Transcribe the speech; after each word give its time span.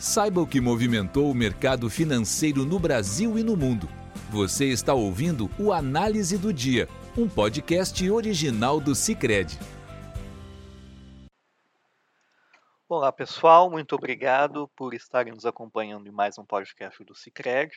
Saiba 0.00 0.40
o 0.40 0.46
que 0.46 0.62
movimentou 0.62 1.30
o 1.30 1.34
mercado 1.34 1.90
financeiro 1.90 2.64
no 2.64 2.78
Brasil 2.78 3.38
e 3.38 3.44
no 3.44 3.54
mundo. 3.54 3.86
Você 4.30 4.64
está 4.64 4.94
ouvindo 4.94 5.50
o 5.58 5.74
Análise 5.74 6.38
do 6.38 6.54
Dia, 6.54 6.88
um 7.18 7.28
podcast 7.28 8.10
original 8.10 8.80
do 8.80 8.94
Cicred. 8.94 9.58
Olá 12.88 13.12
pessoal, 13.12 13.70
muito 13.70 13.94
obrigado 13.94 14.68
por 14.74 14.94
estarem 14.94 15.34
nos 15.34 15.44
acompanhando 15.44 16.08
em 16.08 16.10
mais 16.10 16.38
um 16.38 16.46
podcast 16.46 17.04
do 17.04 17.14
Cicred. 17.14 17.70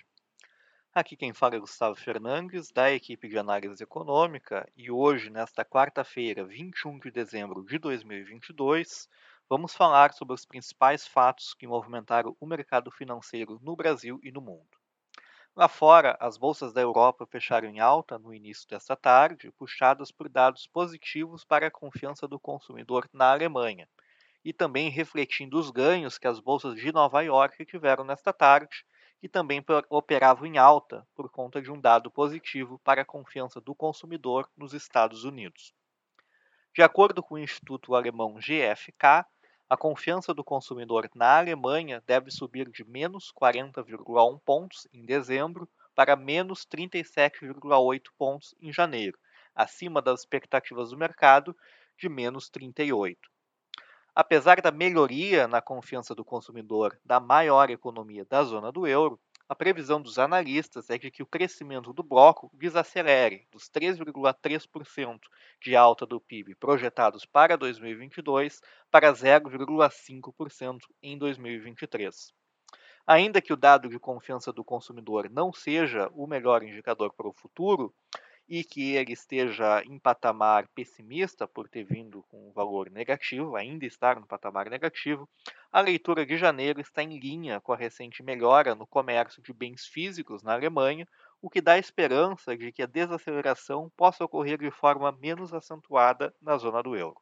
Aqui 0.95 1.17
quem 1.17 1.33
fala 1.33 1.55
é 1.55 1.59
Gustavo 1.59 1.95
Fernandes, 1.97 2.71
da 2.71 2.89
equipe 2.89 3.27
de 3.27 3.37
análise 3.37 3.83
econômica, 3.83 4.65
e 4.77 4.89
hoje, 4.89 5.29
nesta 5.29 5.65
quarta-feira, 5.65 6.45
21 6.45 6.99
de 6.99 7.11
dezembro 7.11 7.65
de 7.65 7.77
2022, 7.77 9.09
vamos 9.49 9.75
falar 9.75 10.13
sobre 10.13 10.33
os 10.33 10.45
principais 10.45 11.07
fatos 11.07 11.53
que 11.53 11.67
movimentaram 11.67 12.35
o 12.39 12.45
mercado 12.45 12.89
financeiro 12.89 13.59
no 13.61 13.75
Brasil 13.75 14.19
e 14.23 14.31
no 14.31 14.41
mundo. 14.41 14.77
Lá 15.55 15.67
fora, 15.67 16.17
as 16.19 16.35
bolsas 16.35 16.73
da 16.73 16.81
Europa 16.81 17.27
fecharam 17.27 17.69
em 17.69 17.79
alta 17.79 18.17
no 18.17 18.33
início 18.33 18.67
desta 18.67 18.95
tarde, 18.95 19.51
puxadas 19.51 20.11
por 20.11 20.27
dados 20.27 20.65
positivos 20.65 21.45
para 21.45 21.67
a 21.67 21.71
confiança 21.71 22.27
do 22.27 22.39
consumidor 22.39 23.07
na 23.13 23.31
Alemanha, 23.31 23.87
e 24.43 24.51
também 24.51 24.89
refletindo 24.89 25.59
os 25.59 25.69
ganhos 25.69 26.17
que 26.17 26.27
as 26.27 26.39
bolsas 26.39 26.75
de 26.75 26.91
Nova 26.91 27.21
York 27.21 27.63
tiveram 27.65 28.03
nesta 28.03 28.33
tarde, 28.33 28.83
que 29.21 29.29
também 29.29 29.63
operavam 29.89 30.47
em 30.47 30.57
alta 30.57 31.07
por 31.15 31.29
conta 31.29 31.61
de 31.61 31.71
um 31.71 31.79
dado 31.79 32.09
positivo 32.09 32.79
para 32.79 33.03
a 33.03 33.05
confiança 33.05 33.61
do 33.61 33.75
consumidor 33.75 34.49
nos 34.57 34.73
Estados 34.73 35.23
Unidos. 35.23 35.73
De 36.75 36.81
acordo 36.81 37.21
com 37.21 37.35
o 37.35 37.39
Instituto 37.39 37.93
Alemão 37.93 38.33
GfK, 38.39 39.23
a 39.69 39.77
confiança 39.77 40.33
do 40.33 40.43
consumidor 40.43 41.07
na 41.13 41.37
Alemanha 41.37 42.01
deve 42.03 42.31
subir 42.31 42.67
de 42.67 42.83
menos 42.83 43.31
40,1 43.31 44.41
pontos 44.43 44.87
em 44.91 45.05
dezembro 45.05 45.69
para 45.93 46.15
menos 46.15 46.65
37,8 46.65 48.01
pontos 48.17 48.55
em 48.59 48.73
janeiro, 48.73 49.19
acima 49.53 50.01
das 50.01 50.21
expectativas 50.21 50.89
do 50.89 50.97
mercado 50.97 51.55
de 51.95 52.09
menos 52.09 52.49
38. 52.49 53.19
Apesar 54.15 54.59
da 54.59 54.71
melhoria 54.71 55.47
na 55.47 55.61
confiança 55.61 56.15
do 56.15 56.25
consumidor 56.25 56.99
da 57.05 57.19
maior 57.19 57.69
economia 57.69 58.25
da 58.25 58.43
zona 58.43 58.71
do 58.71 58.87
euro, 58.87 59.19
a 59.47 59.55
previsão 59.55 60.01
dos 60.01 60.17
analistas 60.17 60.89
é 60.89 60.97
de 60.97 61.11
que 61.11 61.21
o 61.21 61.25
crescimento 61.25 61.93
do 61.93 62.01
bloco 62.01 62.49
desacelere 62.53 63.47
dos 63.51 63.69
3,3% 63.69 65.19
de 65.61 65.75
alta 65.75 66.05
do 66.05 66.19
PIB 66.19 66.55
projetados 66.55 67.25
para 67.25 67.57
2022 67.57 68.61
para 68.89 69.11
0,5% 69.11 70.79
em 71.01 71.17
2023. 71.17 72.33
Ainda 73.05 73.41
que 73.41 73.51
o 73.51 73.57
dado 73.57 73.89
de 73.89 73.99
confiança 73.99 74.53
do 74.53 74.63
consumidor 74.63 75.29
não 75.29 75.51
seja 75.51 76.09
o 76.13 76.25
melhor 76.25 76.63
indicador 76.63 77.13
para 77.13 77.27
o 77.27 77.33
futuro, 77.33 77.93
e 78.47 78.63
que 78.63 78.95
ele 78.95 79.13
esteja 79.13 79.81
em 79.85 79.97
patamar 79.97 80.67
pessimista 80.69 81.47
por 81.47 81.69
ter 81.69 81.83
vindo 81.83 82.23
com 82.23 82.49
um 82.49 82.51
valor 82.51 82.89
negativo, 82.89 83.55
ainda 83.55 83.85
estar 83.85 84.19
no 84.19 84.27
patamar 84.27 84.69
negativo, 84.69 85.29
a 85.73 85.81
leitura 85.81 86.23
de 86.23 86.37
janeiro 86.37 86.79
está 86.79 87.01
em 87.01 87.17
linha 87.17 87.59
com 87.59 87.73
a 87.73 87.75
recente 87.75 88.21
melhora 88.21 88.75
no 88.75 88.85
comércio 88.85 89.41
de 89.41 89.51
bens 89.51 89.87
físicos 89.87 90.43
na 90.43 90.53
Alemanha, 90.53 91.07
o 91.41 91.49
que 91.49 91.59
dá 91.59 91.79
esperança 91.79 92.55
de 92.55 92.71
que 92.71 92.83
a 92.83 92.85
desaceleração 92.85 93.91
possa 93.97 94.23
ocorrer 94.23 94.59
de 94.59 94.69
forma 94.69 95.11
menos 95.11 95.51
acentuada 95.51 96.31
na 96.39 96.57
zona 96.57 96.83
do 96.83 96.95
euro. 96.95 97.19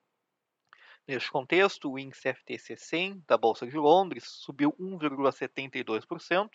Neste 1.08 1.32
contexto, 1.32 1.90
o 1.90 1.98
índice 1.98 2.34
FTSE 2.34 2.76
100 2.76 3.24
da 3.26 3.38
Bolsa 3.38 3.66
de 3.66 3.78
Londres 3.78 4.26
subiu 4.28 4.74
1,72%, 4.74 6.50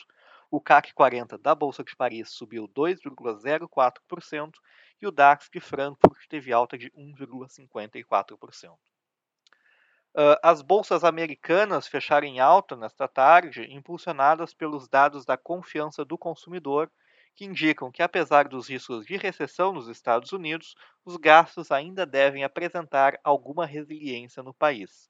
o 0.50 0.60
CAC 0.60 0.92
40 0.92 1.38
da 1.38 1.54
Bolsa 1.54 1.82
de 1.82 1.96
Paris 1.96 2.28
subiu 2.28 2.68
2,04% 2.68 4.50
e 5.00 5.06
o 5.06 5.10
DAX 5.10 5.48
de 5.50 5.60
Frankfurt 5.60 6.28
teve 6.28 6.52
alta 6.52 6.76
de 6.76 6.90
1,54%. 6.90 8.76
Uh, 10.16 10.34
as 10.42 10.62
bolsas 10.62 11.04
americanas 11.04 11.86
fecharam 11.86 12.26
em 12.26 12.40
alta 12.40 12.74
nesta 12.74 13.06
tarde, 13.06 13.72
impulsionadas 13.72 14.52
pelos 14.54 14.88
dados 14.88 15.24
da 15.24 15.36
confiança 15.36 16.04
do 16.04 16.18
consumidor, 16.18 16.90
que 17.36 17.44
indicam 17.44 17.92
que, 17.92 18.02
apesar 18.02 18.48
dos 18.48 18.68
riscos 18.68 19.06
de 19.06 19.16
recessão 19.16 19.72
nos 19.72 19.88
Estados 19.88 20.32
Unidos, 20.32 20.74
os 21.04 21.16
gastos 21.16 21.70
ainda 21.70 22.04
devem 22.06 22.42
apresentar 22.44 23.20
alguma 23.22 23.64
resiliência 23.66 24.42
no 24.42 24.52
país. 24.54 25.08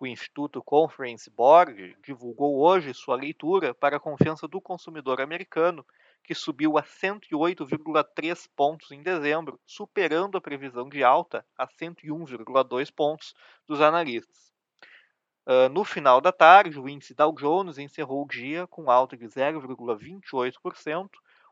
O 0.00 0.06
Instituto 0.06 0.62
Conference 0.62 1.28
Board 1.28 1.96
divulgou 2.04 2.60
hoje 2.60 2.94
sua 2.94 3.16
leitura 3.16 3.74
para 3.74 3.96
a 3.96 4.00
confiança 4.00 4.46
do 4.46 4.60
consumidor 4.60 5.20
americano, 5.20 5.84
que 6.22 6.36
subiu 6.36 6.78
a 6.78 6.84
108,3 6.84 8.48
pontos 8.54 8.92
em 8.92 9.02
dezembro, 9.02 9.58
superando 9.66 10.38
a 10.38 10.40
previsão 10.40 10.88
de 10.88 11.02
alta 11.02 11.44
a 11.56 11.66
101,2 11.66 12.92
pontos 12.94 13.34
dos 13.66 13.80
analistas. 13.80 14.52
Uh, 15.44 15.68
no 15.68 15.82
final 15.82 16.20
da 16.20 16.30
tarde, 16.30 16.78
o 16.78 16.88
índice 16.88 17.12
Dow 17.12 17.34
Jones 17.34 17.76
encerrou 17.76 18.22
o 18.22 18.28
dia 18.28 18.68
com 18.68 18.88
alta 18.92 19.16
de 19.16 19.26
0,28%, 19.26 21.08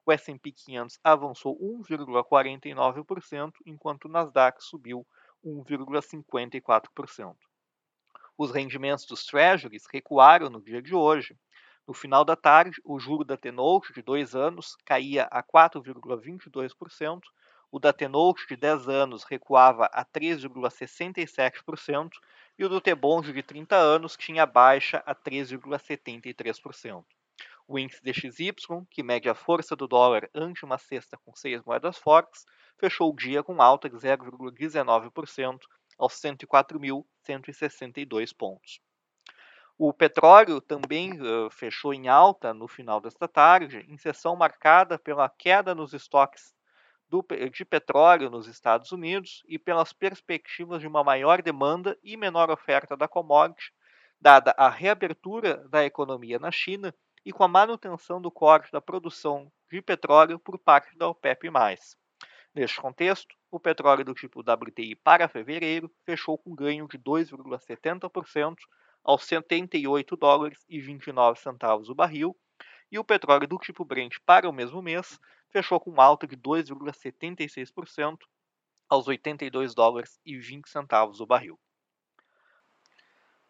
o 0.06 0.12
S&P 0.12 0.52
500 0.52 1.00
avançou 1.02 1.58
1,49%, 1.58 3.54
enquanto 3.66 4.04
o 4.04 4.08
Nasdaq 4.08 4.62
subiu 4.62 5.04
1,54%. 5.44 7.34
Os 8.38 8.50
rendimentos 8.50 9.06
dos 9.06 9.24
treasuries 9.24 9.86
recuaram 9.90 10.50
no 10.50 10.60
dia 10.60 10.82
de 10.82 10.94
hoje. 10.94 11.34
No 11.88 11.94
final 11.94 12.22
da 12.22 12.36
tarde, 12.36 12.78
o 12.84 12.98
juro 12.98 13.24
da 13.24 13.34
T-Note 13.36 13.94
de 13.94 14.02
2 14.02 14.34
anos 14.34 14.76
caía 14.84 15.26
a 15.30 15.42
4,22%, 15.42 17.20
o 17.70 17.78
da 17.78 17.94
T-Note 17.94 18.46
de 18.46 18.56
10 18.56 18.88
anos 18.88 19.24
recuava 19.24 19.86
a 19.86 20.04
3,67% 20.04 22.10
e 22.58 22.64
o 22.64 22.68
do 22.68 22.80
T-Bond 22.80 23.32
de 23.32 23.42
30 23.42 23.74
anos 23.74 24.16
tinha 24.16 24.44
baixa 24.44 25.02
a 25.06 25.14
3,73%. 25.14 27.04
O 27.66 27.78
índice 27.78 28.02
DXY, 28.02 28.86
que 28.90 29.02
mede 29.02 29.28
a 29.28 29.34
força 29.34 29.74
do 29.74 29.88
dólar 29.88 30.28
ante 30.34 30.64
uma 30.64 30.78
cesta 30.78 31.16
com 31.24 31.34
seis 31.34 31.62
moedas 31.64 31.96
fortes, 31.96 32.44
fechou 32.78 33.10
o 33.10 33.16
dia 33.16 33.42
com 33.42 33.62
alta 33.62 33.88
de 33.88 33.96
0,19% 33.96 35.58
aos 35.98 36.14
104.162 36.14 38.34
pontos. 38.36 38.80
O 39.78 39.92
petróleo 39.92 40.60
também 40.60 41.20
uh, 41.20 41.50
fechou 41.50 41.92
em 41.92 42.08
alta 42.08 42.54
no 42.54 42.66
final 42.66 43.00
desta 43.00 43.28
tarde, 43.28 43.84
em 43.88 43.98
sessão 43.98 44.34
marcada 44.34 44.98
pela 44.98 45.28
queda 45.28 45.74
nos 45.74 45.92
estoques 45.92 46.56
do, 47.08 47.24
de 47.52 47.64
petróleo 47.64 48.30
nos 48.30 48.46
Estados 48.46 48.92
Unidos 48.92 49.42
e 49.46 49.58
pelas 49.58 49.92
perspectivas 49.92 50.80
de 50.80 50.86
uma 50.86 51.04
maior 51.04 51.42
demanda 51.42 51.96
e 52.02 52.16
menor 52.16 52.50
oferta 52.50 52.96
da 52.96 53.06
commodity, 53.06 53.72
dada 54.20 54.54
a 54.56 54.68
reabertura 54.68 55.56
da 55.68 55.84
economia 55.84 56.38
na 56.38 56.50
China 56.50 56.94
e 57.24 57.32
com 57.32 57.44
a 57.44 57.48
manutenção 57.48 58.20
do 58.20 58.30
corte 58.30 58.72
da 58.72 58.80
produção 58.80 59.50
de 59.70 59.82
petróleo 59.82 60.38
por 60.38 60.58
parte 60.58 60.96
da 60.96 61.08
OPEP+. 61.08 61.50
Neste 62.54 62.80
contexto, 62.80 63.34
o 63.56 63.60
petróleo 63.60 64.04
do 64.04 64.14
tipo 64.14 64.40
WTI 64.40 64.94
para 64.94 65.28
fevereiro 65.28 65.90
fechou 66.04 66.36
com 66.36 66.54
ganho 66.54 66.86
de 66.86 66.98
2,70% 66.98 68.56
aos 69.02 69.24
78 69.24 70.16
dólares 70.16 70.64
e 70.68 70.80
29 70.80 71.40
centavos 71.40 71.88
o 71.88 71.94
barril, 71.94 72.36
e 72.92 72.98
o 72.98 73.04
petróleo 73.04 73.48
do 73.48 73.58
tipo 73.58 73.84
Brent 73.84 74.16
para 74.24 74.48
o 74.48 74.52
mesmo 74.52 74.82
mês 74.82 75.18
fechou 75.48 75.80
com 75.80 76.00
alta 76.00 76.26
de 76.26 76.36
2,76% 76.36 78.18
aos 78.88 79.08
82 79.08 79.74
dólares 79.74 80.20
e 80.24 80.36
20 80.36 80.68
centavos 80.68 81.20
o 81.20 81.26
barril. 81.26 81.58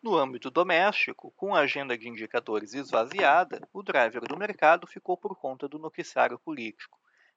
No 0.01 0.17
âmbito 0.17 0.51
doméstico, 0.51 1.33
com 1.33 1.55
a 1.55 1.61
agenda 1.61 1.99
de 1.99 2.09
indicadores 2.09 2.75
esvaziada, 2.75 3.67
o 3.73 3.83
driver 3.83 4.23
do 4.23 4.37
mercado 4.37 4.87
ficou 4.87 5.17
por 5.17 5.37
conta 5.37 5.69
do 5.69 5.79
noticiário 5.79 6.39
político. 6.39 6.97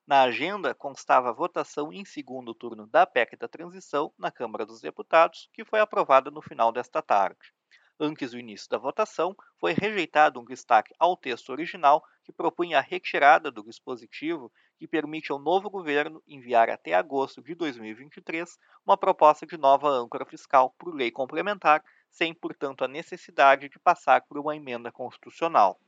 Na 0.10 0.24
agenda 0.24 0.74
constava 0.74 1.30
a 1.30 1.32
votação 1.32 1.94
em 1.94 2.04
segundo 2.04 2.52
turno 2.56 2.88
da 2.88 3.06
PEC 3.06 3.38
da 3.38 3.48
transição 3.48 4.12
na 4.18 4.32
Câmara 4.32 4.66
dos 4.66 4.82
Deputados, 4.82 5.48
que 5.54 5.64
foi 5.64 5.80
aprovada 5.80 6.32
no 6.32 6.42
final 6.42 6.72
desta 6.72 7.00
tarde. 7.00 7.54
Antes 8.00 8.32
do 8.32 8.40
início 8.40 8.68
da 8.72 8.80
votação, 8.80 9.36
foi 9.60 9.72
rejeitado 9.72 10.40
um 10.40 10.44
destaque 10.44 10.96
ao 10.98 11.16
texto 11.16 11.52
original 11.52 12.04
que 12.24 12.34
propunha 12.34 12.80
a 12.80 12.82
retirada 12.82 13.52
do 13.52 13.64
dispositivo 13.64 14.52
que 14.80 14.88
permite 14.88 15.32
ao 15.32 15.38
novo 15.38 15.70
governo 15.70 16.24
enviar 16.28 16.72
até 16.72 16.96
agosto 16.96 17.40
de 17.40 17.54
2023 17.54 18.58
uma 18.84 18.98
proposta 18.98 19.46
de 19.46 19.58
nova 19.60 19.90
âncora 19.90 20.26
fiscal 20.26 20.74
por 20.80 20.92
lei 20.92 21.12
complementar, 21.12 21.84
sem, 22.10 22.34
portanto, 22.34 22.84
a 22.84 22.88
necessidade 22.88 23.70
de 23.70 23.78
passar 23.78 24.24
por 24.24 24.40
uma 24.40 24.56
emenda 24.56 24.92
constitucional. 24.92 25.80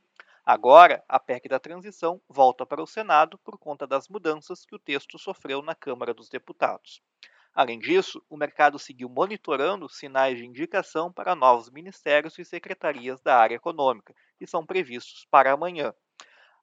Agora, 0.44 1.04
a 1.08 1.20
PEC 1.20 1.48
da 1.48 1.60
transição 1.60 2.20
volta 2.28 2.66
para 2.66 2.82
o 2.82 2.86
Senado 2.86 3.38
por 3.38 3.56
conta 3.56 3.86
das 3.86 4.08
mudanças 4.08 4.66
que 4.66 4.74
o 4.74 4.78
texto 4.78 5.16
sofreu 5.16 5.62
na 5.62 5.72
Câmara 5.72 6.12
dos 6.12 6.28
Deputados. 6.28 7.00
Além 7.54 7.78
disso, 7.78 8.20
o 8.28 8.36
mercado 8.36 8.76
seguiu 8.76 9.08
monitorando 9.08 9.88
sinais 9.88 10.36
de 10.36 10.44
indicação 10.44 11.12
para 11.12 11.36
novos 11.36 11.70
ministérios 11.70 12.36
e 12.40 12.44
secretarias 12.44 13.20
da 13.20 13.36
área 13.36 13.54
econômica, 13.54 14.14
que 14.36 14.44
são 14.44 14.66
previstos 14.66 15.24
para 15.30 15.52
amanhã. 15.52 15.94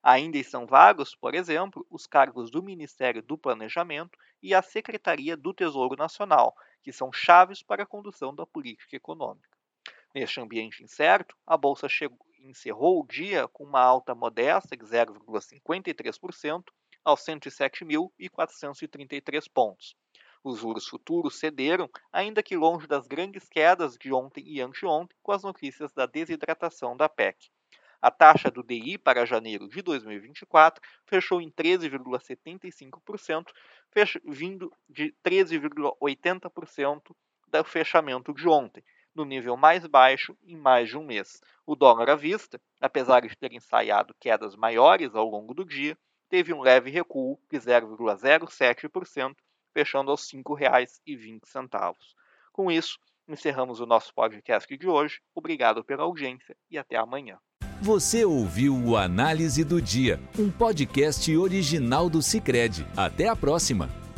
Ainda 0.03 0.37
estão 0.37 0.67
vagos, 0.67 1.15
por 1.15 1.33
exemplo, 1.33 1.85
os 1.89 2.05
cargos 2.05 2.51
do 2.51 2.61
Ministério 2.61 3.21
do 3.21 3.37
Planejamento 3.37 4.17
e 4.43 4.53
a 4.53 4.61
Secretaria 4.61 5.37
do 5.37 5.53
Tesouro 5.53 5.95
Nacional, 5.95 6.53
que 6.83 6.91
são 6.91 7.13
chaves 7.13 7.63
para 7.63 7.83
a 7.83 7.87
condução 7.87 8.35
da 8.35 8.45
política 8.45 8.97
econômica. 8.97 9.57
Neste 10.13 10.41
ambiente 10.41 10.83
incerto, 10.83 11.33
a 11.45 11.55
Bolsa 11.55 11.87
chegou, 11.87 12.28
encerrou 12.41 13.01
o 13.01 13.07
dia 13.07 13.47
com 13.47 13.63
uma 13.63 13.81
alta 13.81 14.15
modesta 14.15 14.75
de 14.75 14.83
0,53% 14.83 16.63
aos 17.03 17.21
107.433 17.21 19.45
pontos. 19.53 19.95
Os 20.43 20.59
juros 20.59 20.87
futuros 20.87 21.37
cederam, 21.37 21.87
ainda 22.11 22.41
que 22.41 22.55
longe 22.55 22.87
das 22.87 23.05
grandes 23.07 23.47
quedas 23.49 23.97
de 23.97 24.13
ontem 24.13 24.43
e 24.47 24.61
anteontem, 24.61 25.17
com 25.21 25.31
as 25.31 25.43
notícias 25.43 25.93
da 25.93 26.05
desidratação 26.05 26.95
da 26.95 27.09
PEC. 27.09 27.49
A 28.01 28.09
taxa 28.09 28.49
do 28.49 28.63
DI 28.63 28.97
para 28.97 29.25
janeiro 29.25 29.67
de 29.67 29.81
2024 29.81 30.81
fechou 31.05 31.41
em 31.41 31.51
13,75%, 31.51 33.47
vindo 34.25 34.71
de 34.87 35.13
13,80% 35.21 37.13
do 37.47 37.63
fechamento 37.65 38.33
de 38.33 38.47
ontem, 38.47 38.81
no 39.13 39.25
nível 39.25 39.57
mais 39.57 39.85
baixo 39.85 40.35
em 40.43 40.55
mais 40.55 40.89
de 40.89 40.97
um 40.97 41.03
mês. 41.03 41.41
O 41.65 41.75
dólar 41.75 42.09
à 42.09 42.15
vista, 42.15 42.59
apesar 42.79 43.21
de 43.21 43.35
ter 43.35 43.53
ensaiado 43.53 44.15
quedas 44.19 44.55
maiores 44.55 45.15
ao 45.15 45.27
longo 45.27 45.53
do 45.53 45.65
dia, 45.65 45.97
teve 46.29 46.53
um 46.53 46.61
leve 46.61 46.89
recuo 46.89 47.39
de 47.51 47.57
0,07%, 47.57 49.35
fechando 49.73 50.11
aos 50.11 50.31
R$ 50.31 50.41
5,20. 50.43 51.95
Com 52.51 52.71
isso, 52.71 52.97
encerramos 53.27 53.79
o 53.79 53.85
nosso 53.85 54.13
podcast 54.13 54.75
de 54.77 54.87
hoje. 54.87 55.19
Obrigado 55.33 55.83
pela 55.83 56.03
audiência 56.03 56.55
e 56.69 56.77
até 56.77 56.97
amanhã. 56.97 57.37
Você 57.81 58.25
ouviu 58.25 58.75
o 58.75 58.97
Análise 58.97 59.63
do 59.63 59.81
Dia, 59.81 60.19
um 60.37 60.51
podcast 60.51 61.35
original 61.37 62.09
do 62.09 62.21
Cicred. 62.21 62.85
Até 62.97 63.29
a 63.29 63.35
próxima! 63.35 64.08